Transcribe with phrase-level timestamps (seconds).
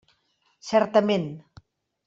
[0.69, 1.29] Certament.